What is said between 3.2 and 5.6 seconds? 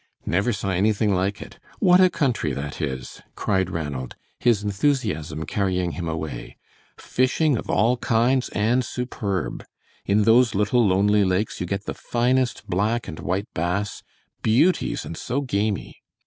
cried Ranald, his enthusiasm